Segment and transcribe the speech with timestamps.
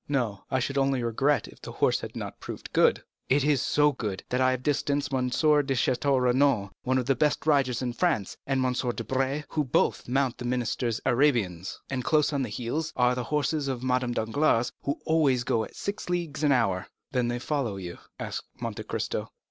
[0.09, 3.91] "No; I should only regret if the horse had not proved good." "It is so
[3.91, 5.27] good, that I have distanced M.
[5.29, 5.35] de
[5.75, 8.73] Château Renaud, one of the best riders in France, and M.
[8.73, 13.67] Debray, who both mount the minister's Arabians; and close on their heels are the horses
[13.67, 17.99] of Madame Danglars, who always go at six leagues an hour." "Then they follow you?"
[18.19, 19.29] asked Monte Cristo.